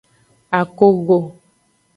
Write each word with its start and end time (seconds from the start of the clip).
Akogo. 0.59 1.17